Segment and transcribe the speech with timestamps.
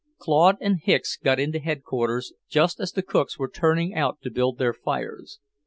[0.17, 4.57] Claude and Hicks got into Headquarters just as the cooks were turning out to build
[4.57, 5.37] their fires.